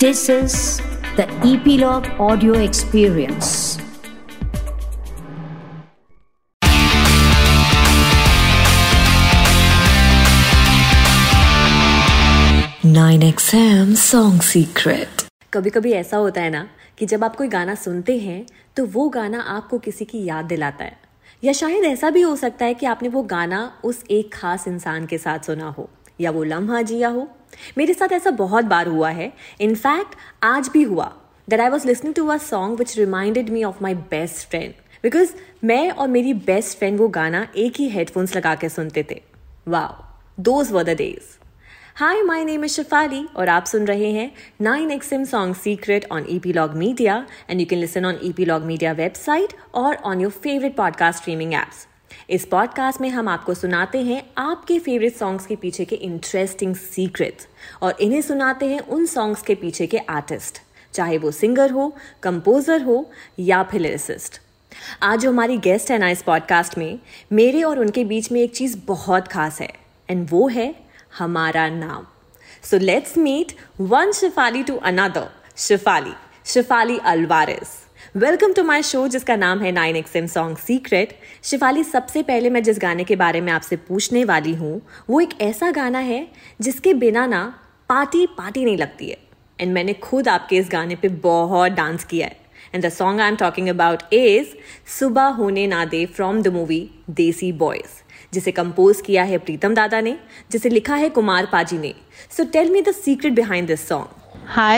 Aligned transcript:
This 0.00 0.28
is 0.28 0.80
the 1.16 1.26
Epilogue 1.42 2.06
Audio 2.20 2.52
Experience. 2.54 3.78
Nine 12.84 13.22
XM 13.26 13.96
Song 13.96 14.38
Secret. 14.40 15.24
कभी 15.52 15.70
कभी 15.70 15.92
ऐसा 15.92 16.16
होता 16.16 16.40
है 16.40 16.50
ना 16.50 16.66
कि 16.98 17.06
जब 17.06 17.24
आप 17.24 17.36
कोई 17.36 17.48
गाना 17.48 17.74
सुनते 17.74 18.18
हैं 18.18 18.44
तो 18.76 18.84
वो 18.86 19.08
गाना 19.08 19.40
आपको 19.56 19.78
किसी 19.78 20.04
की 20.04 20.24
याद 20.24 20.44
दिलाता 20.44 20.84
है 20.84 20.96
या 21.42 21.52
शायद 21.52 21.84
ऐसा 21.84 22.10
भी 22.10 22.20
हो 22.20 22.36
सकता 22.36 22.64
है 22.64 22.74
कि 22.74 22.86
आपने 22.86 23.08
वो 23.08 23.22
गाना 23.22 23.60
उस 23.84 24.04
एक 24.10 24.32
खास 24.34 24.68
इंसान 24.68 25.06
के 25.06 25.18
साथ 25.18 25.50
सुना 25.50 25.74
हो 25.78 25.88
या 26.20 26.30
वो 26.30 26.44
लम्हा 26.44 26.82
जिया 26.82 27.08
हो 27.08 27.28
मेरे 27.78 27.94
साथ 27.94 28.12
ऐसा 28.12 28.30
बहुत 28.30 28.64
बार 28.64 28.86
हुआ 28.86 29.10
है। 29.10 29.32
इनफैक्ट 29.60 30.14
आज 30.42 30.68
भी 30.68 30.82
हुआ 30.82 31.12
that 31.48 31.60
I 31.60 31.68
was 31.68 31.86
listening 31.86 32.14
to 32.14 32.26
a 32.26 32.36
song 32.36 32.78
which 32.78 32.96
reminded 32.98 33.50
me 33.50 33.64
of 33.64 33.82
my 33.82 33.94
best 33.94 34.48
friend 34.48 34.72
because 35.02 35.34
मैं 35.64 35.90
और 35.90 36.08
मेरी 36.08 36.34
बेस्ट 36.34 36.78
फ्रेंड 36.78 36.98
वो 36.98 37.08
गाना 37.08 37.46
एक 37.56 37.80
ही 37.80 37.88
हेडफोन्स 37.88 38.36
लगा 38.36 38.54
के 38.54 38.68
सुनते 38.68 39.06
थे। 39.10 39.20
Wow 39.68 40.04
those 40.40 40.72
were 40.72 40.82
the 40.82 40.96
days 40.96 41.36
hi 41.96 42.22
my 42.22 42.44
name 42.44 42.64
is 42.64 42.72
Shifali 42.72 43.24
और 43.36 43.48
आप 43.48 43.64
सुन 43.64 43.86
रहे 43.86 44.10
हैं 44.12 44.30
nine 44.60 44.90
XM 44.90 45.24
song 45.24 45.54
secret 45.56 46.06
on 46.12 46.26
Epilogue 46.28 46.74
Media 46.74 47.26
and 47.50 47.60
you 47.60 47.66
can 47.66 47.78
listen 47.78 48.04
on 48.04 48.18
Epilogue 48.22 48.64
Media 48.64 48.92
website 48.92 49.52
और 49.74 49.94
on 49.94 50.20
your 50.20 50.30
favourite 50.30 50.76
podcast 50.76 51.18
streaming 51.18 51.54
apps 51.54 51.86
इस 52.30 52.46
podcast 52.46 53.00
में 53.00 53.10
हम 53.10 53.28
आपको 53.28 53.54
सुनाते 53.54 54.02
हैं 54.02 54.30
आपके 54.38 54.78
फेवरेट 54.78 55.16
सॉन्ग्स 55.16 55.46
के 55.46 55.56
पीछे 55.56 55.84
के 55.84 55.96
इंटरेस्टिंग 55.96 56.76
सीक्रेट 56.76 57.36
और 57.82 57.96
इन्हें 58.00 58.22
सुनाते 58.22 58.66
हैं 58.66 58.80
उन 58.80 59.06
सॉन्ग्स 59.06 59.42
के 59.42 59.54
पीछे 59.54 59.86
के 59.86 59.98
आर्टिस्ट 59.98 60.58
चाहे 60.94 61.18
वो 61.18 61.30
सिंगर 61.30 61.70
हो 61.70 61.96
कंपोजर 62.22 62.82
हो 62.82 63.10
या 63.38 63.62
फिर 63.62 63.80
लिरिसिस्ट 63.80 64.40
आज 65.02 65.20
जो 65.20 65.30
हमारी 65.30 65.58
गेस्ट 65.58 65.90
है 65.90 65.98
ना 65.98 66.10
इस 66.10 66.22
पॉडकास्ट 66.22 66.78
में, 66.78 66.98
मेरे 67.32 67.62
और 67.62 67.78
उनके 67.78 68.04
बीच 68.04 68.32
में 68.32 68.40
एक 68.40 68.56
चीज़ 68.56 68.78
बहुत 68.84 69.28
खास 69.28 69.60
है 69.60 69.72
एंड 70.10 70.26
वो 70.30 70.48
है 70.48 70.74
हमारा 71.18 71.68
नाम। 71.68 72.06
So 72.62 72.78
let's 72.78 73.18
meet 73.18 73.52
one 73.80 74.12
Shifali 74.12 74.62
to 74.62 74.76
another 74.76 75.28
Shifali 75.56 76.12
Shifali 76.46 76.98
Alvares 76.98 77.87
welcome 78.18 78.52
to 78.52 78.62
my 78.62 78.82
show 78.82 79.08
जिसका 79.08 79.36
नाम 79.36 79.60
है 79.60 79.70
nine 79.72 79.96
X 79.96 80.16
M 80.16 80.26
song 80.26 80.56
secret 80.58 81.12
Shifali 81.44 81.84
सबसे 81.84 82.22
पहले 82.22 82.50
मैं 82.50 82.62
जिस 82.62 82.78
गाने 82.78 83.04
के 83.04 83.16
बारे 83.16 83.40
में 83.40 83.52
आपसे 83.52 83.76
पूछने 83.76 84.24
वाली 84.24 84.54
हूँ 84.54 84.82
वो 85.10 85.20
एक 85.20 85.40
ऐसा 85.40 85.70
गाना 85.70 85.98
है 85.98 86.28
जिसके 86.60 86.94
बिना 86.94 87.26
ना 87.26 87.54
पार्टी 87.88 88.26
पार्टी 88.26 88.64
नहीं 88.64 88.76
लगती 88.76 89.08
है। 89.08 89.16
एंड 89.60 89.72
मैंने 89.72 89.92
खुद 89.92 90.28
आपके 90.28 90.56
इस 90.56 90.68
गाने 90.72 90.94
पे 90.94 91.08
बहुत 91.08 91.72
डांस 91.72 92.04
किया 92.04 92.26
है। 92.26 92.36
And 92.74 92.86
the 92.86 92.88
song 92.88 93.20
I 93.20 93.28
am 93.28 93.36
talking 93.36 93.68
about 93.68 94.14
is 94.14 94.46
सुबह 94.98 95.26
होने 95.26 95.66
ना 95.66 95.84
दे 95.84 96.06
from 96.06 96.42
the 96.42 96.48
movie 96.48 96.90
Desi 97.10 97.52
boys 97.52 98.02
जिसे 98.34 98.52
कंपोज 98.52 99.00
किया 99.00 99.24
है 99.24 99.38
प्रीतम 99.38 99.74
दादा 99.74 100.00
ने 100.00 100.18
जिसे 100.52 100.68
लिखा 100.68 100.94
है 100.94 101.08
कुमार 101.08 101.46
पाजी 101.52 101.78
ने। 101.78 101.94
So 102.36 102.44
tell 102.44 102.70
me 102.70 102.82
the 102.82 102.92
secret 102.92 103.32
behind 103.32 103.66
this 103.66 103.88
song 103.88 104.08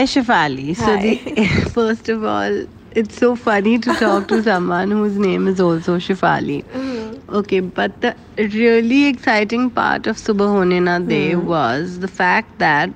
Shafali. 0.04 0.74
So, 0.74 0.96
the, 0.96 1.70
first 1.74 2.08
of 2.08 2.24
all, 2.24 2.79
it's 2.92 3.16
so 3.16 3.36
funny 3.36 3.78
to 3.78 3.94
talk 3.94 4.28
to 4.28 4.42
someone 4.42 4.90
whose 4.90 5.16
name 5.16 5.46
is 5.46 5.60
also 5.60 5.98
Shafali. 5.98 6.64
Mm-hmm. 6.64 7.34
Okay, 7.34 7.60
but 7.60 8.00
the 8.00 8.16
really 8.36 9.06
exciting 9.06 9.70
part 9.70 10.06
of 10.06 10.16
Subah 10.16 10.48
Hone 10.48 10.84
Na 10.84 10.98
De 10.98 11.32
hmm. 11.32 11.46
was 11.46 12.00
the 12.00 12.08
fact 12.08 12.58
that 12.58 12.90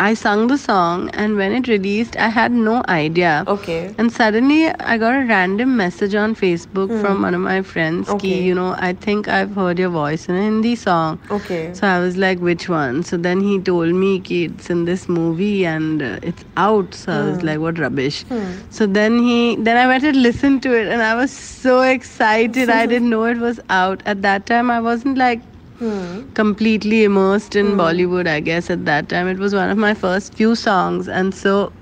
I 0.00 0.14
sung 0.14 0.46
the 0.46 0.56
song, 0.58 1.10
and 1.10 1.36
when 1.36 1.52
it 1.52 1.66
released, 1.66 2.16
I 2.16 2.28
had 2.28 2.52
no 2.52 2.82
idea. 2.88 3.44
Okay. 3.46 3.94
And 3.98 4.12
suddenly, 4.12 4.68
I 4.68 4.96
got 4.98 5.14
a 5.14 5.24
random 5.26 5.76
message 5.76 6.14
on 6.14 6.34
Facebook 6.34 6.88
from 7.00 7.16
hmm. 7.16 7.22
one 7.22 7.34
of 7.34 7.40
my 7.40 7.62
friends. 7.62 8.08
Okay. 8.08 8.28
Ki, 8.28 8.42
you 8.42 8.54
know, 8.54 8.76
I 8.78 8.92
think 8.92 9.28
I've 9.28 9.54
heard 9.54 9.78
your 9.78 9.90
voice 9.90 10.28
in 10.28 10.36
a 10.36 10.42
Hindi 10.42 10.76
song. 10.76 11.20
Okay. 11.30 11.74
So 11.74 11.86
I 11.86 11.98
was 11.98 12.16
like, 12.16 12.38
which 12.38 12.68
one? 12.68 13.02
So 13.02 13.16
then 13.16 13.40
he 13.40 13.58
told 13.58 13.94
me 13.94 14.20
ki 14.20 14.44
it's 14.44 14.70
in 14.70 14.84
this 14.84 15.08
movie 15.08 15.66
and 15.66 16.02
uh, 16.02 16.20
it's 16.22 16.44
out. 16.56 16.94
So 16.94 17.12
I 17.12 17.24
was 17.24 17.40
hmm. 17.40 17.46
like, 17.46 17.58
what 17.58 17.78
rubbish. 17.78 18.22
Hmm. 18.24 18.52
So 18.70 18.86
then 18.86 19.18
he, 19.18 19.56
then 19.56 19.76
I 19.76 19.86
went 19.86 20.04
and 20.04 20.22
listened 20.22 20.62
to 20.62 20.74
it, 20.80 20.88
and 20.88 21.02
I 21.02 21.14
was 21.14 21.30
so 21.32 21.82
excited. 21.82 22.70
I 22.70 22.86
didn't 22.86 23.10
know 23.10 23.24
it 23.24 23.38
was 23.38 23.60
out. 23.68 24.02
At 24.06 24.22
that 24.22 24.46
time, 24.46 24.70
I 24.70 24.80
wasn't 24.80 25.18
like 25.18 25.40
hmm. 25.78 26.30
completely 26.32 27.04
immersed 27.04 27.56
in 27.56 27.72
hmm. 27.72 27.80
Bollywood, 27.80 28.26
I 28.26 28.40
guess, 28.40 28.70
at 28.70 28.84
that 28.84 29.08
time. 29.08 29.28
It 29.28 29.38
was 29.38 29.54
one 29.54 29.70
of 29.70 29.78
my 29.78 29.94
first 29.94 30.34
few 30.34 30.54
songs. 30.54 31.08
And 31.08 31.34
so 31.34 31.72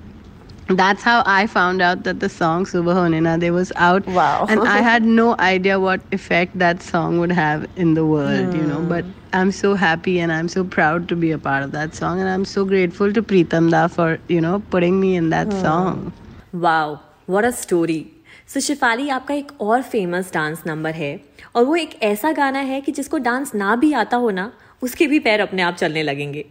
that's 0.68 1.02
how 1.02 1.22
I 1.26 1.46
found 1.46 1.80
out 1.80 2.02
that 2.04 2.20
the 2.20 2.28
song 2.28 2.64
Subah 2.64 3.40
They 3.40 3.50
was 3.50 3.72
out. 3.76 4.06
Wow. 4.06 4.46
and 4.48 4.60
I 4.60 4.78
had 4.90 5.04
no 5.04 5.36
idea 5.38 5.78
what 5.78 6.00
effect 6.12 6.58
that 6.58 6.82
song 6.82 7.18
would 7.18 7.32
have 7.32 7.68
in 7.76 7.94
the 7.94 8.04
world, 8.04 8.52
hmm. 8.52 8.56
you 8.56 8.66
know. 8.66 8.80
But 8.80 9.04
hmm. 9.04 9.12
I'm 9.32 9.52
so 9.52 9.74
happy 9.74 10.18
and 10.18 10.32
I'm 10.32 10.48
so 10.48 10.64
proud 10.64 11.08
to 11.08 11.16
be 11.16 11.30
a 11.30 11.38
part 11.38 11.62
of 11.62 11.72
that 11.72 11.94
song. 11.94 12.20
And 12.20 12.28
I'm 12.28 12.44
so 12.44 12.64
grateful 12.64 13.12
to 13.12 13.22
Pritamda 13.22 13.90
for, 13.90 14.18
you 14.28 14.40
know, 14.40 14.62
putting 14.70 15.00
me 15.00 15.16
in 15.16 15.30
that 15.30 15.52
hmm. 15.52 15.60
song. 15.60 16.12
Wow. 16.52 17.00
What 17.26 17.44
a 17.44 17.52
story. 17.52 18.15
So 18.48 18.60
Shifali 18.60 19.08
आपका 19.08 19.34
एक 19.34 19.52
और 19.60 19.82
famous 19.82 20.32
dance 20.34 20.62
number 20.66 20.94
है 20.94 21.20
और 21.56 21.64
वो 21.64 21.76
एक 21.76 22.02
ऐसा 22.02 22.32
गाना 22.32 22.58
है 22.58 22.80
कि 22.80 22.92
जिसको 22.92 23.18
डांस 23.18 23.54
ना 23.54 23.76
भी 23.76 23.92
आता 23.92 24.16
हो 24.16 24.30
ना, 24.30 24.52
उसके 24.82 25.06
भी 25.06 25.18
पैर 25.18 25.40
अपने 25.40 25.62
आप 25.62 25.74
चलने 25.74 26.02
लगेंगे। 26.02 26.44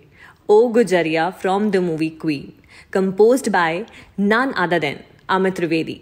ओ 0.50 0.68
गुजरिया 0.68 1.30
from 1.30 1.70
the 1.72 1.78
movie 1.78 2.10
Queen 2.22 2.52
composed 2.94 3.50
by 3.50 3.86
नान 4.20 4.52
आदा 4.54 4.80
देन 4.80 5.00
अमित 5.30 5.56
त्रिवेदी 5.56 6.02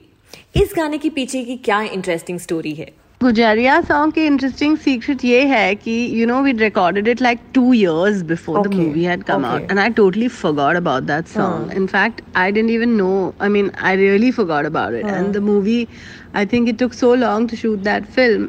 इस 0.56 0.74
गाने 0.76 0.98
के 0.98 1.10
पीछे 1.10 1.44
की 1.44 1.58
क्या 1.58 1.82
इंटरेस्टिंग 1.82 2.40
स्टोरी 2.40 2.74
है? 2.74 2.92
गुजारिया 3.24 3.80
सॉन्ग 3.82 4.14
की 4.14 4.26
इंटरेस्टिंग 4.26 4.76
सीक्रेट 4.78 5.24
ये 5.26 5.42
है 5.48 5.76
कि 5.76 5.94
you 6.14 6.26
know 6.28 6.42
we 6.44 6.52
recorded 6.54 7.08
it 7.08 7.22
like 7.22 7.40
two 7.54 7.74
years 7.74 8.22
before 8.32 8.68
the 8.68 8.74
movie 8.74 9.04
had 9.04 9.24
come 9.24 9.46
out 9.46 9.72
and 9.72 9.80
I 9.80 9.90
totally 10.00 10.28
forgot 10.40 10.76
about 10.76 11.04
that 11.04 11.28
song 11.28 11.74
in 11.74 11.86
fact 11.88 12.22
I 12.38 12.52
didn't 12.52 12.70
even 12.70 12.90
know 12.98 13.14
I 13.42 13.50
mean 13.50 13.72
I 13.82 13.96
really 13.96 14.32
forgot 14.32 14.66
about 14.66 14.94
it 14.96 15.06
and 15.06 15.32
the 15.34 15.44
movie 15.44 15.88
I 16.36 16.46
think 16.46 16.70
it 16.70 16.80
took 16.80 16.94
so 16.94 17.14
long 17.16 17.50
to 17.50 17.58
shoot 17.58 17.80
that 17.84 18.06
film 18.12 18.48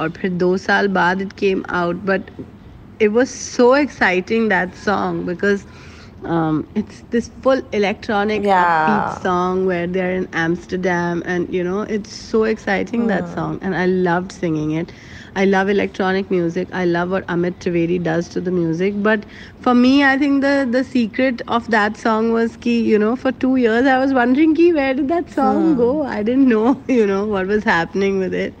और 0.00 0.10
फिर 0.20 0.30
दो 0.44 0.56
साल 0.58 0.88
बाद 1.00 1.22
it 1.22 1.32
came 1.38 1.62
out 1.80 2.04
but 2.06 2.30
it 3.02 3.10
was 3.10 3.28
so 3.28 3.74
exciting 3.76 4.48
that 4.48 4.74
song 4.84 5.26
because 5.26 5.64
um, 6.24 6.66
it's 6.74 7.02
this 7.10 7.28
full 7.28 7.62
electronic 7.72 8.42
Yeah. 8.44 8.64
upbeat 8.64 9.22
song 9.22 9.66
where 9.66 9.86
they're 9.86 10.12
in 10.12 10.28
Amsterdam 10.32 11.22
and 11.24 11.52
you 11.54 11.62
know 11.62 11.82
it's 11.82 12.12
so 12.14 12.44
exciting 12.44 13.06
that 13.08 13.28
song 13.28 13.58
and 13.62 13.74
I 13.74 13.86
loved 13.86 14.32
singing 14.32 14.72
it. 14.72 14.92
I 15.36 15.44
love 15.44 15.68
electronic 15.68 16.30
music. 16.30 16.68
I 16.72 16.84
love 16.84 17.10
what 17.10 17.26
Amit 17.28 17.58
Trivedi 17.60 18.02
does 18.02 18.28
to 18.30 18.40
the 18.40 18.50
music. 18.50 18.94
But 19.02 19.24
for 19.60 19.74
me, 19.74 20.02
I 20.04 20.16
think 20.18 20.42
the 20.42 20.66
the 20.70 20.82
secret 20.84 21.42
of 21.46 21.70
that 21.70 21.96
song 21.96 22.32
was 22.32 22.56
ki 22.56 22.80
you 22.80 22.98
know 22.98 23.14
for 23.16 23.32
two 23.32 23.54
years 23.56 23.86
I 23.86 23.98
was 23.98 24.12
wondering 24.12 24.54
ki 24.54 24.72
where 24.72 24.94
did 24.94 25.08
that 25.08 25.30
song 25.30 25.74
go? 25.76 26.02
I 26.02 26.22
didn't 26.22 26.48
know 26.48 26.82
you 26.88 27.06
know 27.06 27.24
what 27.26 27.46
was 27.46 27.64
happening 27.64 28.18
with 28.18 28.34
it. 28.34 28.54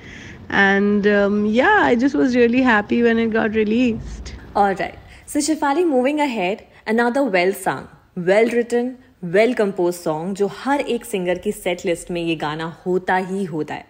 And 0.50 1.06
um, 1.06 1.44
yeah, 1.46 1.80
I 1.82 1.94
just 1.94 2.14
was 2.14 2.34
really 2.36 2.62
happy 2.62 3.02
when 3.02 3.18
it 3.18 3.30
got 3.30 3.54
released. 3.54 4.34
Alright. 4.56 4.98
So 5.28 5.40
Shifali, 5.40 5.86
moving 5.86 6.20
ahead, 6.20 6.64
another 6.86 7.22
well 7.22 7.52
sung, 7.52 7.82
well 8.28 8.46
written, 8.50 8.86
well 9.24 9.52
composed 9.54 10.00
song 10.02 10.34
जो 10.36 10.46
हर 10.58 10.80
एक 10.80 11.04
singer 11.04 11.38
की 11.38 11.52
set 11.52 11.84
list 11.86 12.10
में 12.10 12.20
ये 12.20 12.36
गाना 12.36 12.66
होता 12.86 13.16
ही 13.16 13.44
होता 13.44 13.74
है। 13.74 13.84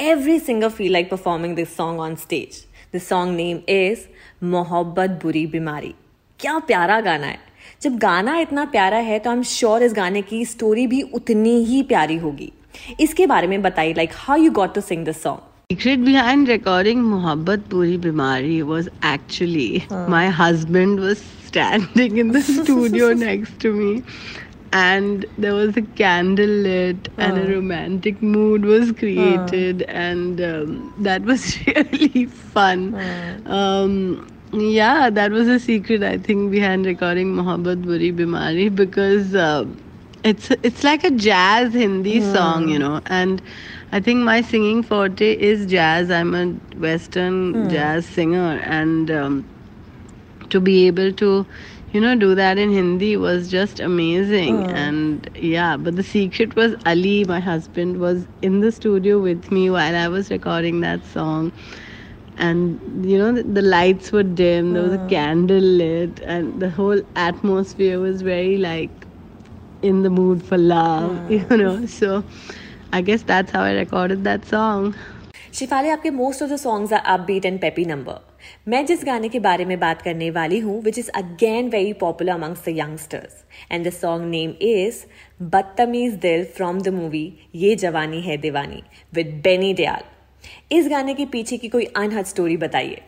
Every 0.00 0.38
singer 0.38 0.68
feel 0.68 0.92
like 0.92 1.10
performing 1.10 1.54
this 1.56 1.76
song 1.76 2.00
on 2.00 2.14
stage 2.14 2.56
this 2.92 3.08
song 3.08 3.36
name 3.36 3.60
is 3.68 4.00
Mohabbat 4.44 5.10
Buri 5.22 5.46
Bimari. 5.46 5.94
क्या 6.40 6.58
प्यारा 6.58 7.00
गाना 7.00 7.26
है। 7.26 7.38
जब 7.82 7.98
गाना 7.98 8.38
इतना 8.38 8.64
प्यारा 8.64 8.98
है 8.98 9.18
तो 9.18 9.30
आई 9.30 9.36
एम 9.36 9.42
श्योर 9.42 9.82
इस 9.82 9.94
गाने 9.94 10.22
की 10.22 10.44
स्टोरी 10.44 10.86
भी 10.86 11.02
उतनी 11.02 11.54
ही 11.64 11.82
प्यारी 11.82 12.16
होगी। 12.16 12.52
इसके 13.00 13.26
बारे 13.26 13.46
में 13.46 13.60
बताइए 13.62 13.94
like 13.94 14.10
how 14.14 14.38
you 14.38 14.50
got 14.50 14.74
to 14.74 14.80
sing 14.80 15.04
this 15.04 15.22
song 15.22 15.49
secret 15.70 16.04
behind 16.04 16.48
recording 16.48 17.00
Mohabbat 17.00 17.58
Buri 17.72 17.96
Bimari 17.96 18.60
was 18.66 18.88
actually 19.02 19.86
my 20.08 20.28
husband 20.28 20.98
was 20.98 21.20
standing 21.44 22.16
in 22.16 22.32
the 22.32 22.42
studio 22.54 23.12
next 23.12 23.60
to 23.60 23.72
me. 23.72 24.02
And 24.72 25.26
there 25.38 25.54
was 25.54 25.76
a 25.76 25.82
candle 26.00 26.56
lit 26.66 27.08
and 27.18 27.38
a 27.38 27.46
romantic 27.54 28.20
mood 28.20 28.64
was 28.64 28.90
created 28.90 29.82
and 29.82 30.40
um, 30.40 30.92
that 30.98 31.22
was 31.22 31.56
really 31.68 32.26
fun. 32.26 32.94
Um, 33.46 34.26
yeah 34.52 35.08
that 35.10 35.30
was 35.30 35.46
a 35.46 35.60
secret 35.60 36.02
i 36.02 36.18
think 36.18 36.50
behind 36.50 36.84
recording 36.84 37.28
mohabbat 37.34 37.84
buri 37.84 38.08
bimari 38.12 38.64
because 38.78 39.32
uh, 39.32 39.64
it's 40.24 40.50
it's 40.68 40.82
like 40.82 41.04
a 41.04 41.10
jazz 41.12 41.72
hindi 41.72 42.20
song 42.20 42.68
you 42.68 42.80
know 42.84 43.00
and 43.06 43.40
i 43.92 44.00
think 44.00 44.20
my 44.20 44.40
singing 44.40 44.82
forte 44.82 45.32
is 45.50 45.66
jazz. 45.66 46.10
I'm 46.10 46.34
a 46.34 46.46
western 46.78 47.54
hmm. 47.54 47.68
jazz 47.68 48.06
singer 48.06 48.60
and 48.64 49.10
um, 49.10 49.48
to 50.50 50.60
be 50.60 50.86
able 50.86 51.12
to 51.24 51.46
you 51.92 52.00
know, 52.00 52.14
do 52.14 52.34
that 52.36 52.56
in 52.56 52.70
Hindi 52.70 53.16
was 53.16 53.50
just 53.50 53.80
amazing. 53.80 54.64
Hmm. 54.64 54.76
And 54.76 55.30
yeah, 55.34 55.76
but 55.76 55.96
the 55.96 56.02
secret 56.02 56.54
was 56.54 56.76
Ali, 56.86 57.24
my 57.24 57.40
husband, 57.40 58.00
was 58.00 58.26
in 58.42 58.60
the 58.60 58.70
studio 58.70 59.18
with 59.18 59.50
me 59.50 59.70
while 59.70 59.96
I 59.96 60.06
was 60.08 60.30
recording 60.30 60.80
that 60.80 61.04
song. 61.06 61.52
And 62.36 63.04
you 63.04 63.18
know, 63.18 63.32
the, 63.32 63.42
the 63.42 63.62
lights 63.62 64.12
were 64.12 64.22
dim, 64.22 64.72
there 64.72 64.82
was 64.82 64.92
a 64.92 64.98
hmm. 64.98 65.08
candle 65.08 65.58
lit, 65.58 66.20
and 66.20 66.60
the 66.60 66.70
whole 66.70 67.02
atmosphere 67.16 67.98
was 67.98 68.22
very 68.22 68.56
like 68.56 68.90
in 69.82 70.02
the 70.02 70.10
mood 70.10 70.42
for 70.42 70.56
love, 70.56 71.30
you 71.38 71.44
know. 71.50 71.86
So 71.86 72.24
I 72.92 73.02
guess 73.02 73.22
that's 73.22 73.52
how 73.52 73.62
I 73.62 73.72
recorded 73.74 74.24
that 74.24 74.46
song. 74.52 74.92
Shefali 75.54 75.88
आपके 75.88 76.10
most 76.10 76.42
of 76.42 76.50
the 76.50 76.56
songs 76.56 76.92
are 76.92 77.00
upbeat 77.12 77.44
and 77.46 77.60
peppy 77.60 77.84
number 77.84 78.18
मैं 78.68 78.84
जिस 78.86 79.04
गाने 79.04 79.28
के 79.28 79.38
बारे 79.40 79.64
में 79.64 79.78
बात 79.80 80.02
करने 80.02 80.30
वाली 80.30 80.58
हूँ 80.60 80.80
which 80.82 80.98
is 80.98 81.10
again 81.18 81.68
very 81.70 81.92
popular 82.00 82.32
amongst 82.32 82.64
the 82.66 82.74
youngsters 82.78 83.44
and 83.72 83.86
the 83.86 83.90
song 83.92 84.30
name 84.30 84.54
is 84.68 85.04
Badtameez 85.52 86.14
Dil 86.22 86.44
from 86.56 86.80
the 86.80 86.88
movie 86.94 87.22
ये 87.54 87.74
जवानी 87.84 88.20
है 88.22 88.36
दीवानी 88.46 88.82
विद 89.14 89.40
बेनी 89.44 89.72
दयाल 89.74 90.76
इस 90.78 90.88
गाने 90.90 91.14
के 91.14 91.26
पीछे 91.36 91.56
की 91.56 91.68
कोई 91.68 91.84
अनहद 91.96 92.26
स्टोरी 92.34 92.56
बताइए। 92.56 93.00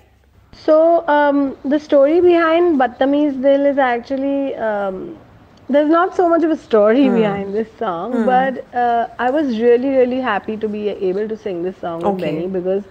So 0.52 0.75
um, 1.08 1.38
the 1.64 1.79
story 1.81 2.20
behind 2.20 2.79
Battamiz 2.81 3.37
Dil 3.44 3.62
is 3.67 3.79
actually 3.79 4.55
um, 4.67 4.99
there's 5.69 5.88
not 5.88 6.14
so 6.17 6.29
much 6.29 6.43
of 6.43 6.50
a 6.50 6.56
story 6.56 7.06
hmm. 7.06 7.14
behind 7.14 7.55
this 7.55 7.69
song, 7.79 8.12
hmm. 8.12 8.25
but 8.26 8.75
uh, 8.75 9.09
I 9.19 9.31
was 9.31 9.59
really 9.61 9.91
really 9.91 10.20
happy 10.20 10.56
to 10.56 10.69
be 10.69 10.88
able 10.88 11.29
to 11.29 11.37
sing 11.37 11.62
this 11.62 11.76
song 11.79 12.00
with 12.00 12.20
Benny 12.20 12.47
because 12.47 12.85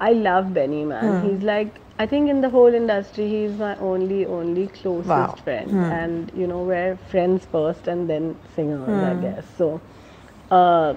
I 0.00 0.12
love 0.12 0.54
Benny 0.54 0.84
man. 0.84 1.20
Hmm. 1.20 1.28
He's 1.28 1.42
like 1.42 1.80
I 1.98 2.06
think 2.06 2.30
in 2.30 2.40
the 2.40 2.48
whole 2.48 2.72
industry 2.72 3.28
he's 3.28 3.58
my 3.58 3.76
only 3.76 4.24
only 4.26 4.68
closest 4.68 5.08
Wow. 5.08 5.34
friend, 5.44 5.70
and 5.70 6.32
you 6.34 6.46
know 6.46 6.62
we're 6.62 6.96
friends 7.10 7.46
first 7.46 7.88
and 7.88 8.08
then 8.08 8.36
singers 8.54 8.88
I 8.88 9.14
guess. 9.14 9.44
So. 9.56 9.80
Uh, 10.50 10.94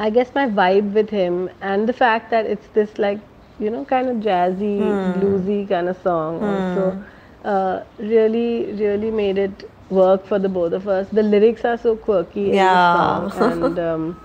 I 0.00 0.08
guess 0.08 0.34
my 0.34 0.46
vibe 0.46 0.94
with 0.94 1.10
him 1.10 1.50
and 1.60 1.86
the 1.86 1.92
fact 1.92 2.30
that 2.30 2.46
it's 2.46 2.66
this 2.68 2.96
like 2.98 3.18
you 3.58 3.68
know 3.68 3.84
kind 3.84 4.08
of 4.08 4.16
jazzy, 4.16 4.78
bluesy 5.16 5.68
kind 5.68 5.90
of 5.90 5.98
song 6.02 6.42
also 6.42 7.04
uh, 7.44 7.82
really 7.98 8.72
really 8.72 9.10
made 9.10 9.38
it 9.38 9.70
work 9.90 10.24
for 10.26 10.38
the 10.38 10.48
both 10.48 10.72
of 10.72 10.88
us. 10.88 11.08
The 11.08 11.22
lyrics 11.22 11.64
are 11.64 11.76
so 11.78 11.96
quirky 11.96 12.52
in 12.52 12.56
Yeah. 12.56 12.70
the 12.70 12.78
song 12.92 13.32
and 13.36 13.78
um, 13.78 14.16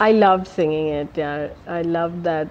I 0.00 0.12
loved 0.12 0.46
singing 0.46 0.88
it. 0.88 1.08
Yeah, 1.16 1.48
I 1.66 1.82
loved 1.82 2.24
that 2.24 2.48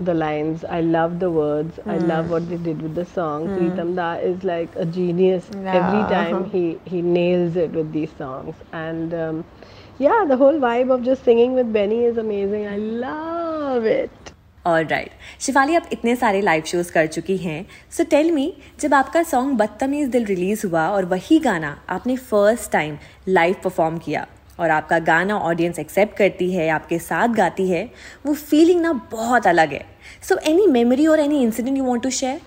the 0.00 0.14
lines. 0.14 0.64
I 0.64 0.80
love 0.80 1.18
the 1.20 1.30
words. 1.30 1.78
I 1.88 1.98
love 1.98 2.28
what 2.30 2.48
they 2.48 2.56
did 2.56 2.82
with 2.82 2.94
the 2.94 3.04
song. 3.04 3.48
Pritam 3.50 3.94
Da 3.96 4.14
is 4.14 4.44
like 4.44 4.74
a 4.76 4.84
genius. 4.86 5.50
Every 5.72 6.04
time 6.04 6.44
he 6.44 6.78
he 6.84 7.02
nails 7.02 7.56
it 7.56 7.70
with 7.72 7.92
these 7.92 8.12
songs. 8.12 8.56
And 8.72 9.14
um, 9.14 9.44
yeah, 9.98 10.24
the 10.28 10.36
whole 10.36 10.58
vibe 10.68 10.90
of 10.92 11.02
just 11.02 11.24
singing 11.24 11.54
with 11.54 11.72
Benny 11.72 12.04
is 12.04 12.18
amazing. 12.18 12.66
I 12.66 12.76
love 12.76 13.84
it. 13.84 14.32
और 14.66 14.84
right 14.86 15.10
Shifali 15.40 15.74
आप 15.74 15.88
इतने 15.92 16.14
सारे 16.16 16.40
live 16.40 16.64
shows 16.66 16.92
कर 16.92 17.06
चुकी 17.06 17.36
हैं 17.36 17.64
सो 17.96 18.04
tell 18.10 18.30
मी 18.32 18.52
जब 18.80 18.94
आपका 18.94 19.22
song 19.22 19.56
बदतमीज 19.58 20.08
दिल 20.08 20.24
रिलीज़ 20.24 20.66
हुआ 20.66 20.88
और 20.88 21.04
वही 21.04 21.38
गाना 21.40 21.76
आपने 21.88 22.16
फ़र्स्ट 22.16 22.70
टाइम 22.72 22.98
लाइव 23.28 23.56
परफॉर्म 23.64 23.98
किया 23.98 24.26
और 24.60 24.70
आपका 24.70 24.98
गाना 24.98 25.38
ऑडियंस 25.38 25.78
एक्सेप्ट 25.78 26.16
करती 26.16 26.52
है 26.52 26.68
आपके 26.70 26.98
साथ 26.98 27.28
गाती 27.36 27.68
है 27.70 27.88
वो 28.26 28.34
फीलिंग 28.34 28.80
ना 28.80 28.92
बहुत 29.12 29.46
अलग 29.46 29.72
है 29.72 29.84
सो 30.28 30.36
एनी 30.50 30.66
मेमोरी 30.66 31.06
और 31.06 31.20
any 31.20 31.42
incident 31.42 31.76
you 31.78 31.84
want 31.84 32.02
to 32.02 32.10
share 32.20 32.40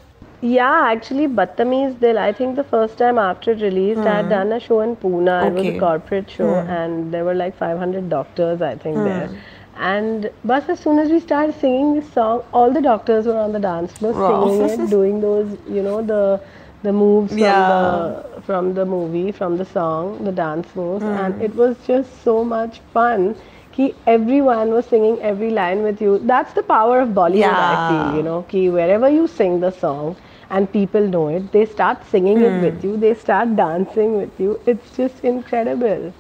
Yeah, 0.44 0.78
actually, 0.86 1.26
Battamiz 1.28 1.98
Dil. 2.00 2.18
I 2.20 2.34
think 2.34 2.58
the 2.58 2.66
first 2.66 2.98
time 2.98 3.18
after 3.18 3.52
it 3.52 3.62
released, 3.62 4.02
mm. 4.02 4.08
I 4.08 4.16
had 4.16 4.30
done 4.30 4.52
a 4.52 4.60
show 4.60 4.80
in 4.82 4.98
Pune. 4.98 5.30
Okay. 5.30 5.48
It 5.48 5.54
was 5.54 5.76
a 5.76 5.80
corporate 5.80 6.30
show, 6.30 6.50
mm. 6.56 6.74
and 6.78 7.14
there 7.14 7.24
were 7.24 7.34
like 7.34 7.56
500 7.56 8.10
doctors, 8.10 8.62
I 8.62 8.76
think, 8.76 8.98
mm. 8.98 9.06
there. 9.06 9.30
And 9.78 10.30
but 10.44 10.70
as 10.70 10.80
soon 10.80 11.00
as 11.00 11.10
we 11.10 11.20
started 11.20 11.56
singing 11.60 11.96
this 11.96 12.12
song, 12.14 12.44
all 12.54 12.72
the 12.72 12.82
doctors 12.82 13.26
were 13.26 13.38
on 13.38 13.52
the 13.54 13.60
dance 13.60 13.92
floor 13.94 14.14
Wow. 14.14 14.48
singing 14.48 14.70
it, 14.70 14.90
doing 14.98 15.22
those, 15.22 15.58
you 15.70 15.82
know, 15.84 16.02
the 16.02 16.40
the 16.84 16.92
moves 16.94 17.32
from 17.32 17.40
Yeah. 17.40 17.68
the 17.70 18.42
from 18.42 18.74
the 18.76 18.86
movie, 18.86 19.32
from 19.32 19.58
the 19.58 19.66
song, 19.66 20.24
the 20.24 20.32
dance 20.32 20.76
moves, 20.76 21.04
hmm. 21.04 21.10
and 21.24 21.42
it 21.42 21.56
was 21.56 21.76
just 21.88 22.22
so 22.24 22.44
much 22.44 22.80
fun. 22.94 23.36
Ki 23.72 23.94
everyone 24.06 24.72
was 24.78 24.86
singing 24.86 25.20
every 25.22 25.50
line 25.50 25.82
with 25.84 26.02
you. 26.02 26.20
That's 26.34 26.54
the 26.54 26.64
power 26.64 27.00
of 27.02 27.10
Bollywood, 27.20 27.62
I 27.68 27.78
feel. 27.90 28.18
You 28.18 28.24
know, 28.30 28.42
ki 28.50 28.70
wherever 28.70 29.10
you 29.10 29.28
sing 29.28 29.60
the 29.62 29.72
song 29.72 30.16
and 30.50 30.72
people 30.72 31.08
know 31.16 31.28
it, 31.38 31.52
they 31.52 31.66
start 31.66 32.06
singing 32.16 32.42
it 32.50 32.58
hmm. 32.58 32.62
with 32.68 32.84
you. 32.84 32.98
They 33.06 33.14
start 33.16 33.56
dancing 33.56 34.18
with 34.18 34.40
you. 34.46 34.60
It's 34.66 34.96
just 34.98 35.24
incredible. 35.34 36.14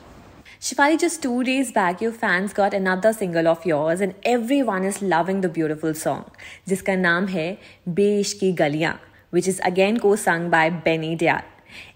Shifali, 0.61 0.99
just 0.99 1.21
two 1.21 1.43
days 1.43 1.71
back, 1.71 2.01
your 2.01 2.11
fans 2.11 2.53
got 2.53 2.73
another 2.73 3.11
single 3.11 3.47
of 3.47 3.65
yours, 3.65 4.01
and 4.01 4.13
everyone 4.23 4.83
is 4.85 5.01
loving 5.01 5.41
the 5.41 5.49
beautiful 5.49 5.93
song, 5.93 6.23
जिसका 6.67 6.95
नाम 6.95 7.27
है 7.27 7.47
बेश 7.89 8.33
Ki 8.33 8.51
गलियाँ, 8.53 8.93
which 9.33 9.47
is 9.47 9.59
again 9.69 9.99
co-sung 9.99 10.49
by 10.51 10.69
Benny 10.85 11.15
Dayal. 11.23 11.41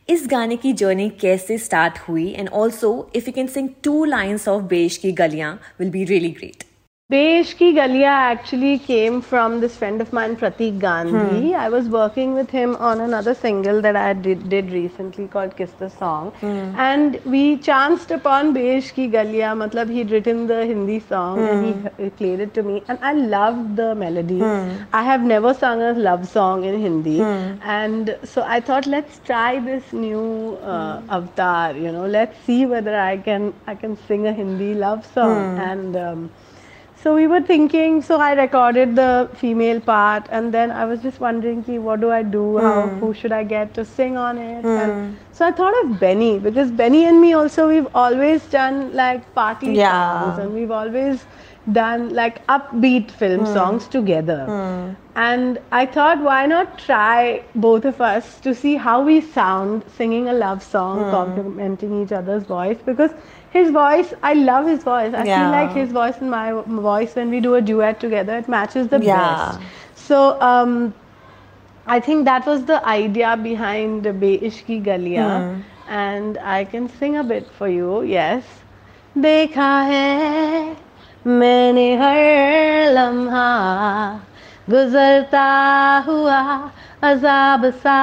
इस 0.09 0.27
गाने 0.31 0.55
की 0.57 0.71
journey 0.73 1.09
कैसे 1.21 1.57
start 1.57 1.97
हुई 1.99 2.29
and 2.33 2.49
also 2.49 2.89
if 3.15 3.25
you 3.27 3.33
can 3.33 3.47
sing 3.47 3.69
two 3.83 4.03
lines 4.05 4.47
of 4.47 4.63
Besh 4.63 4.97
Ki 4.97 5.11
Galiyan 5.11 5.53
will 5.79 5.89
be 5.89 6.03
really 6.03 6.29
great 6.29 6.63
Besh 7.09 7.53
Ki 7.53 7.71
Galiya 7.73 8.13
actually 8.29 8.79
came 8.79 9.21
from 9.21 9.61
this 9.61 9.77
friend 9.77 10.01
of 10.01 10.11
mine, 10.11 10.35
Pratik 10.35 10.77
Gandhi. 10.77 11.51
Hmm. 11.51 11.55
I 11.55 11.69
was 11.69 11.87
working 11.87 12.33
with 12.33 12.49
him 12.49 12.75
on 12.75 12.99
another 12.99 13.33
single 13.33 13.79
that 13.81 13.95
I 13.95 14.11
did, 14.11 14.49
did 14.49 14.73
recently 14.73 15.25
called 15.29 15.55
Kiss 15.55 15.71
the 15.79 15.89
Song. 15.89 16.31
Hmm. 16.41 16.75
And 16.87 17.21
we 17.23 17.59
chanced 17.59 18.11
upon 18.11 18.51
Besh 18.51 18.91
Ki 18.91 19.07
Galiya, 19.07 19.51
matlab 19.61 19.89
he'd 19.89 20.11
written 20.11 20.47
the 20.47 20.65
Hindi 20.65 20.99
song 20.99 21.39
and 21.47 21.65
he, 21.65 21.71
hmm. 21.71 22.03
he 22.03 22.09
played 22.09 22.41
it 22.41 22.53
to 22.55 22.61
me. 22.61 22.83
And 22.89 22.99
I 23.01 23.13
loved 23.13 23.77
the 23.77 23.95
melody. 23.95 24.41
I 24.91 25.03
have 25.03 25.21
never 25.21 25.53
sung 25.53 25.81
a 25.81 25.93
love 25.93 26.27
song 26.27 26.65
in 26.65 26.77
Hindi. 26.81 27.21
And 27.21 28.17
so 28.25 28.41
I 28.41 28.59
thought, 28.59 28.85
let's 28.85 29.19
try 29.19 29.61
this 29.61 29.93
new 29.93 30.57
uh, 30.61 31.01
avatar, 31.09 31.71
you 31.71 31.89
know, 31.89 32.05
let's 32.05 32.37
see 32.43 32.65
whether 32.65 32.99
I 32.99 33.15
can, 33.15 33.53
I 33.65 33.75
can 33.75 33.97
sing 34.09 34.27
a 34.27 34.33
Hindi 34.33 34.73
love 34.73 35.05
song. 35.13 35.57
And 35.57 35.95
um, 35.95 36.31
so 37.07 37.15
we 37.15 37.25
were 37.25 37.41
thinking, 37.41 38.01
so 38.01 38.19
I 38.19 38.33
recorded 38.33 38.97
the 38.97 39.29
female 39.41 39.79
part, 39.79 40.25
and 40.29 40.53
then 40.53 40.71
I 40.71 40.83
was 40.83 41.01
just 41.01 41.21
wondering, 41.21 41.63
ki, 41.63 41.77
what 41.79 42.01
do 42.01 42.11
I 42.11 42.21
do? 42.21 42.57
How, 42.57 42.81
hmm. 42.87 42.97
who 42.99 43.13
should 43.13 43.31
I 43.31 43.43
get 43.45 43.73
to 43.75 43.85
sing 43.85 44.17
on 44.17 44.37
it? 44.37 44.65
And 44.65 44.91
hmm. 44.91 45.13
so 45.31 45.45
I 45.45 45.51
thought 45.51 45.77
of 45.83 46.01
Benny 46.01 46.37
because 46.37 46.69
Benny 46.69 47.05
and 47.05 47.21
me 47.21 47.31
also 47.31 47.69
we've 47.69 47.87
always 47.95 48.49
done 48.57 48.93
like 48.93 49.33
party 49.33 49.71
Yeah. 49.77 49.93
songs, 49.93 50.39
and 50.39 50.53
we've 50.53 50.75
always 50.81 51.23
done 51.71 52.13
like 52.13 52.45
upbeat 52.47 53.11
film 53.11 53.45
mm. 53.45 53.53
songs 53.53 53.87
together. 53.87 54.45
Mm. 54.47 54.95
And 55.15 55.59
I 55.71 55.85
thought, 55.85 56.21
why 56.21 56.45
not 56.45 56.77
try 56.79 57.43
both 57.55 57.85
of 57.85 57.99
us 57.99 58.39
to 58.41 58.53
see 58.53 58.75
how 58.75 59.01
we 59.03 59.21
sound 59.21 59.83
singing 59.97 60.29
a 60.29 60.33
love 60.33 60.63
song, 60.63 60.99
mm. 60.99 61.11
complementing 61.11 62.01
each 62.01 62.11
other's 62.11 62.43
voice? 62.43 62.77
Because 62.85 63.11
his 63.51 63.71
voice, 63.71 64.13
I 64.23 64.33
love 64.33 64.67
his 64.67 64.83
voice. 64.83 65.13
I 65.13 65.23
yeah. 65.23 65.41
feel 65.41 65.51
like 65.51 65.75
his 65.75 65.91
voice 65.91 66.15
and 66.19 66.31
my 66.31 66.51
voice, 66.51 67.15
when 67.15 67.29
we 67.29 67.39
do 67.39 67.55
a 67.55 67.61
duet 67.61 67.99
together, 67.99 68.37
it 68.37 68.47
matches 68.47 68.87
the 68.87 68.99
yeah. 68.99 69.57
best. 69.57 69.59
So, 69.95 70.39
um, 70.41 70.93
I 71.87 71.99
think 71.99 72.25
that 72.25 72.45
was 72.45 72.65
the 72.65 72.85
idea 72.85 73.37
behind 73.37 74.03
Besh 74.19 74.61
Ki 74.63 74.79
Galiya. 74.81 75.55
Hmm. 75.55 75.61
And 75.89 76.37
I 76.39 76.65
can 76.65 76.89
sing 76.89 77.15
a 77.15 77.23
bit 77.23 77.47
for 77.57 77.67
you, 77.69 78.03
yes. 78.03 78.43
देखा 79.17 79.69
है 79.81 80.86
मैंने 81.27 81.95
हर 81.95 82.17
लम्हा 82.91 83.47
गुजरता 84.69 85.47
हुआ, 86.07 86.69
अजाब 87.03 87.69
सा। 87.69 87.97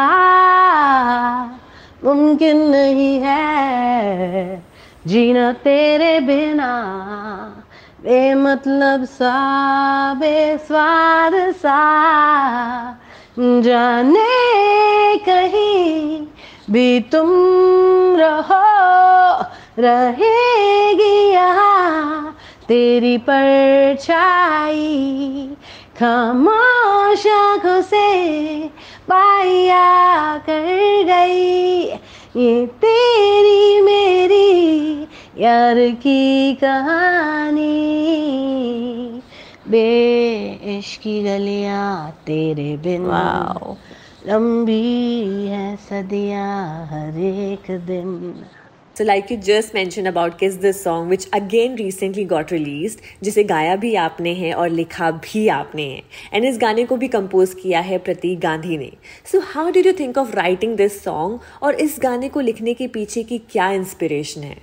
मुमकिन 2.05 2.57
नहीं 2.57 3.21
है 3.21 4.65
जीना 5.07 5.53
तेरे 5.53 6.21
बिना, 6.21 6.73
बेमतलब 8.01 9.05
सा, 9.05 9.35
बेस्वाद 10.15 11.33
सा। 11.35 11.81
जाने 13.39 14.29
कहीं 15.19 16.27
भी 16.71 17.01
तुम 17.01 17.31
रहो, 18.17 18.63
रहेगी 19.79 21.33
यहाँ। 21.33 22.14
तेरी 22.69 23.19
परछाई 23.19 24.77
खामोश 25.99 27.27
आँखों 27.27 27.83
से 27.83 28.69
पाया 29.09 30.39
कर 30.39 30.65
गई। 31.05 31.85
ये 32.37 32.67
तेरी 32.67 33.81
मेरी 33.81 35.03
यार 35.39 35.91
की 35.91 36.55
कहानी। 36.55 37.71
बेश 39.69 40.97
की 40.97 41.23
गलियाँ 41.23 42.11
तेरे 42.27 42.77
बिन. 42.77 43.07
लंबी 44.29 45.47
है 45.47 45.77
सदियाँ 45.77 46.87
हर 46.87 47.19
एक 47.19 47.71
दिन। 47.71 48.45
So 48.99 49.05
like 49.05 49.33
you 49.33 49.37
just 49.45 49.75
mention 49.75 50.07
about 50.07 50.39
किस 50.39 50.55
this 50.55 50.83
song 50.85 51.11
which 51.11 51.29
again 51.35 51.75
recently 51.77 52.25
got 52.25 52.53
release 52.53 52.97
जिसे 53.23 53.45
गाया 53.45 53.77
भी 53.77 53.95
आपने 53.95 54.35
है 54.35 54.53
और 54.55 54.69
लिखा 54.71 55.11
भी 55.11 55.47
आपने 55.49 55.83
है। 55.85 56.03
एंड 56.35 56.45
इस 56.45 56.59
गाने 56.59 56.85
को 56.85 56.97
भी 56.97 57.09
कम्पोज 57.09 57.55
किया 57.55 57.81
है 57.81 57.99
प्रतीक 57.99 58.41
गांधी 58.41 58.77
ने। 58.79 58.91
So 59.33 59.41
how 59.45 59.71
did 59.71 59.87
you 59.87 59.93
think 59.93 60.19
of 60.19 60.35
writing 60.37 60.77
this 60.77 61.03
song 61.05 61.41
और 61.63 61.75
इस 61.77 61.97
गाने 62.03 62.29
को 62.29 62.41
लिखने 62.41 62.75
के 62.75 62.87
पीछे 62.89 63.23
की 63.23 63.39
क्या 63.51 63.71
इंस्पिरेशन 63.71 64.43
है? 64.43 64.57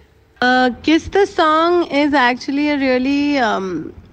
किस्त 0.85 1.17
song 1.17 1.93
is 1.93 2.15
actually 2.17 2.75
really 2.75 3.37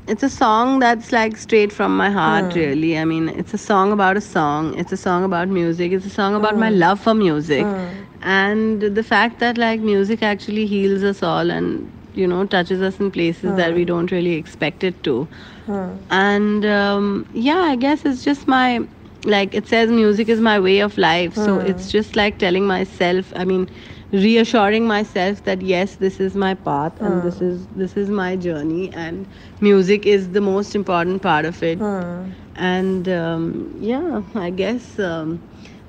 it's 0.09 0.23
a 0.23 0.31
song 0.31 0.79
that's 0.79 1.13
like 1.13 1.37
straight 1.37 1.73
from 1.73 1.97
my 1.97 2.11
heart 2.11 2.53
hmm. 2.53 2.59
really. 2.59 2.99
I 2.99 3.05
mean 3.05 3.29
it's 3.29 3.55
a 3.55 3.59
song 3.59 3.93
about 3.93 4.17
a 4.17 4.21
song. 4.21 4.75
It's 4.79 4.93
a 4.93 4.97
song 4.97 5.25
about 5.25 5.49
music. 5.49 5.93
It's 5.93 6.07
a 6.07 6.11
song 6.11 6.35
about 6.35 6.57
my 6.57 6.71
hmm. 6.71 6.79
love 6.79 7.01
for 7.01 7.15
music. 7.15 7.65
Hmm. 7.65 8.05
And 8.23 8.83
the 8.83 9.03
fact 9.03 9.39
that 9.41 9.59
like 9.59 9.81
music 9.81 10.23
actually 10.23 10.67
heals 10.67 11.05
us 11.05 11.23
all 11.23 11.51
and 11.51 11.93
you 12.15 12.27
know 12.27 12.45
touches 12.47 12.81
us 12.83 12.99
in 12.99 13.11
places 13.11 13.57
that 13.57 13.75
we 13.75 13.85
don't 13.85 14.11
really 14.11 14.35
expect 14.35 14.83
it 14.83 15.03
to. 15.05 15.29
And 16.11 16.65
um, 16.65 17.29
yeah 17.33 17.61
i 17.73 17.77
guess 17.77 18.05
it's 18.05 18.25
just 18.25 18.49
my 18.49 18.81
like 19.25 19.55
it 19.55 19.67
says 19.69 19.91
music 19.91 20.29
is 20.29 20.41
my 20.41 20.59
way 20.59 20.81
of 20.81 20.97
life. 20.97 21.35
So 21.35 21.59
it's 21.59 21.93
just 21.93 22.17
like 22.17 22.39
telling 22.39 22.67
myself 22.67 23.33
i 23.37 23.45
mean 23.45 23.69
reassuring 24.13 24.87
myself 24.87 25.45
that 25.45 25.61
yes 25.61 25.97
this 25.97 26.19
is 26.21 26.35
my 26.35 26.55
path 26.55 27.01
and 27.01 27.23
this 27.23 27.41
is 27.41 27.67
this 27.77 27.97
is 27.97 28.09
my 28.09 28.37
journey 28.37 28.91
and 28.95 29.27
music 29.61 30.07
is 30.07 30.31
the 30.31 30.41
most 30.41 30.75
important 30.75 31.21
part 31.23 31.45
of 31.45 31.63
it. 31.63 31.79
And 32.57 33.09
um, 33.09 33.75
yeah 33.81 34.23
i 34.35 34.51
guess 34.51 34.99
um, 34.99 35.41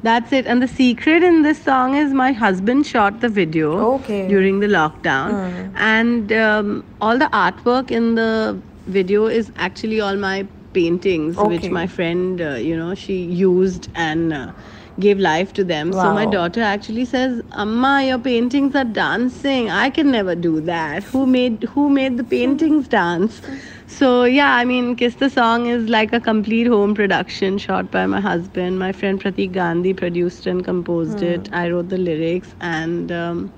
that's 0.02 0.32
it. 0.32 0.46
And 0.48 0.62
the 0.62 0.68
secret 0.68 1.24
in 1.24 1.42
this 1.44 1.62
song 1.62 1.96
is 1.96 2.14
my 2.14 2.32
husband 2.32 2.86
shot 2.86 3.20
the 3.20 3.28
video 3.30 3.96
Okay. 3.96 4.28
during 4.28 4.60
the 4.60 4.68
lockdown. 4.68 5.74
And 5.76 6.32
um, 6.32 6.86
all 7.02 7.18
the 7.18 7.26
artwork 7.28 7.92
in 7.92 8.16
the 8.16 8.62
video 8.88 9.26
is 9.28 9.52
actually 9.58 10.00
all 10.00 10.16
my 10.16 10.48
paintings 10.74 11.36
which 11.38 11.70
my 11.72 11.86
friend 11.88 12.40
uh, 12.42 12.50
you 12.54 12.78
know 12.78 12.94
she 12.94 13.24
used 13.24 13.90
and 13.96 14.32
uh, 14.32 14.52
gave 15.00 15.20
life 15.20 15.54
to 15.54 15.64
them. 15.64 15.92
So 15.94 16.10
my 16.12 16.26
daughter 16.26 16.62
actually 16.62 17.06
says 17.06 17.42
amma 17.54 18.04
your 18.08 18.20
paintings 18.20 18.76
are 18.76 18.84
dancing. 18.86 19.70
I 19.70 19.90
can 19.90 20.12
never 20.12 20.36
do 20.36 20.60
that. 20.62 21.04
Who 21.04 21.26
made 21.26 21.64
who 21.76 21.90
made 21.90 22.18
the 22.18 22.24
paintings 22.24 22.88
dance? 22.88 23.42
So 23.88 24.24
yeah 24.24 24.54
i 24.56 24.66
mean 24.66 24.96
kiss 24.96 25.16
the 25.16 25.30
song 25.30 25.66
is 25.68 25.90
like 25.90 26.14
a 26.14 26.20
complete 26.20 26.68
home 26.68 26.94
production 26.96 27.58
shot 27.58 27.92
by 27.92 28.06
my 28.06 28.20
husband. 28.20 28.80
My 28.80 28.92
friend 28.92 29.22
pratik 29.22 29.52
gandhi 29.54 29.94
produced 29.94 30.46
and 30.48 30.64
composed 30.64 31.22
it. 31.22 31.50
I 31.52 31.70
wrote 31.70 31.90
the 31.90 31.98
lyrics 31.98 32.56
and 32.62 33.12
um, 33.12 33.52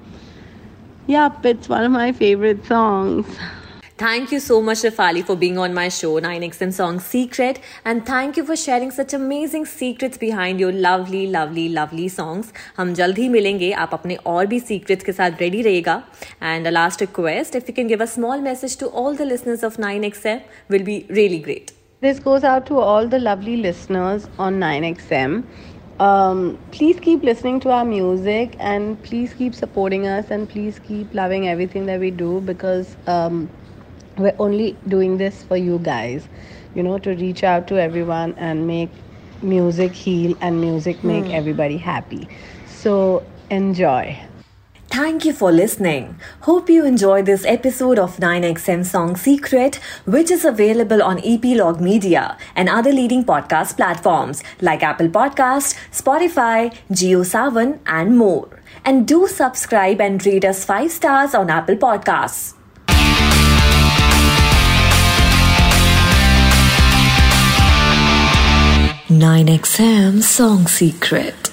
yep 1.08 1.46
it's 1.46 1.70
one 1.70 1.84
of 1.84 1.92
my 1.92 2.12
favorite 2.12 2.66
songs 2.66 3.38
Thank 4.02 4.32
you 4.32 4.40
so 4.40 4.64
much, 4.64 4.80
Rafali, 4.80 5.24
for 5.24 5.36
being 5.36 5.60
on 5.60 5.76
my 5.76 5.88
show, 5.88 6.20
9XM 6.20 6.74
Song 6.74 7.00
Secret. 7.00 7.60
And 7.86 8.04
thank 8.04 8.36
you 8.36 8.44
for 8.44 8.56
sharing 8.56 8.90
such 8.90 9.14
amazing 9.14 9.68
secrets 9.68 10.18
behind 10.18 10.60
your 10.60 10.72
lovely, 10.72 11.28
lovely, 11.28 11.66
lovely 11.70 12.08
songs. 12.14 12.50
हम 12.78 12.94
जल्द 13.00 13.18
ही 13.18 13.28
मिलेंगे 13.30 13.72
आप 13.84 13.94
अपने 13.94 14.16
और 14.32 14.46
भी 14.54 14.60
secrets 14.60 15.04
के 15.04 15.12
साथ 15.20 15.42
ready 15.42 15.62
रहेगा 15.68 16.02
and 16.54 16.70
the 16.70 16.74
last 16.78 17.06
request, 17.06 17.60
if 17.62 17.70
you 17.70 17.78
can 17.82 17.94
give 17.94 18.06
a 18.08 18.10
small 18.16 18.42
message 18.48 18.80
to 18.82 18.90
all 19.02 19.22
the 19.22 19.30
listeners 19.34 19.68
of 19.70 19.80
9XM 19.86 20.42
will 20.70 20.88
be 20.90 20.98
really 21.20 21.40
great. 21.50 21.72
This 22.08 22.26
goes 22.32 22.50
out 22.56 22.68
to 22.72 22.82
all 22.88 23.14
the 23.16 23.22
lovely 23.28 23.58
listeners 23.68 24.28
on 24.40 24.60
9XM. 24.66 25.42
Um, 26.10 26.46
please 26.72 27.00
keep 27.00 27.32
listening 27.32 27.60
to 27.60 27.78
our 27.80 27.86
music 27.86 28.60
and 28.74 29.02
please 29.04 29.40
keep 29.40 29.64
supporting 29.64 30.12
us 30.18 30.32
and 30.32 30.50
please 30.50 30.86
keep 30.92 31.14
loving 31.24 31.50
everything 31.56 31.86
that 31.86 32.00
we 32.00 32.10
do 32.10 32.42
because 32.54 32.96
um, 33.06 33.50
we're 34.22 34.36
only 34.40 34.78
doing 34.88 35.18
this 35.18 35.44
for 35.44 35.58
you 35.58 35.80
guys, 35.80 36.28
you 36.76 36.84
know, 36.84 36.98
to 37.00 37.16
reach 37.16 37.44
out 37.44 37.68
to 37.68 37.82
everyone 37.82 38.34
and 38.38 38.68
make 38.68 38.90
music 39.42 39.92
heal 39.92 40.38
and 40.42 40.62
music 40.62 41.04
make 41.04 41.26
hmm. 41.26 41.32
everybody 41.32 41.78
happy. 41.78 42.28
So 42.68 43.24
enjoy. 43.50 44.20
Thank 44.92 45.24
you 45.24 45.32
for 45.32 45.54
listening. 45.54 46.20
Hope 46.42 46.70
you 46.70 46.86
enjoyed 46.86 47.26
this 47.26 47.46
episode 47.46 47.98
of 47.98 48.18
9XM 48.18 48.86
Song 48.86 49.16
Secret, 49.16 49.76
which 50.04 50.30
is 50.30 50.44
available 50.44 51.02
on 51.02 51.22
Epilogue 51.24 51.80
Media 51.80 52.38
and 52.58 52.68
other 52.68 52.92
leading 52.92 53.24
podcast 53.24 53.78
platforms 53.78 54.44
like 54.60 54.84
Apple 54.84 55.08
Podcast, 55.08 55.78
Spotify, 55.92 56.76
JioSaavn, 56.92 57.80
and 57.86 58.18
more. 58.18 58.50
And 58.84 59.08
do 59.08 59.28
subscribe 59.28 60.02
and 60.02 60.26
rate 60.26 60.44
us 60.44 60.66
5 60.66 60.92
stars 60.92 61.34
on 61.34 61.50
Apple 61.50 61.78
Podcasts. 61.78 62.61
Nine 69.12 69.48
XM 69.60 70.24
Song 70.24 70.68
Secret. 70.68 71.50